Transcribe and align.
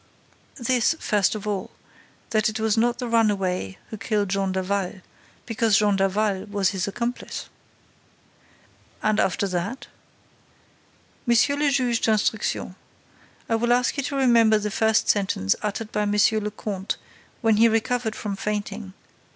"This, 0.57 0.95
first 0.99 1.35
of 1.35 1.45
all, 1.47 1.69
that 2.31 2.49
it 2.49 2.59
was 2.59 2.75
not 2.75 2.97
the 2.97 3.07
runaway 3.07 3.77
who 3.91 3.97
killed 3.97 4.29
Jean 4.29 4.51
Daval, 4.51 5.01
because 5.45 5.77
Jean 5.77 5.95
Daval 5.95 6.45
was 6.47 6.71
his 6.71 6.87
accomplice." 6.87 7.49
"And 9.03 9.19
after 9.19 9.47
that?" 9.49 9.85
"Monsieur 11.27 11.55
le 11.55 11.69
Juge 11.69 12.01
d'Instruction, 12.01 12.75
I 13.47 13.53
will 13.53 13.71
ask 13.71 13.95
you 13.95 14.01
to 14.05 14.15
remember 14.15 14.57
the 14.57 14.71
first 14.71 15.07
sentence 15.07 15.55
uttered 15.61 15.91
by 15.91 16.05
Monsieur 16.05 16.39
le 16.39 16.49
Comte 16.49 16.97
when 17.41 17.57
he 17.57 17.67
recovered 17.67 18.15
from 18.15 18.35
fainting. 18.35 18.93